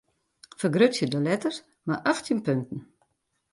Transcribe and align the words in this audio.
Fergrutsje 0.61 1.05
de 1.11 1.19
letters 1.27 1.57
mei 1.87 2.03
achttjin 2.11 2.43
punten. 2.45 2.79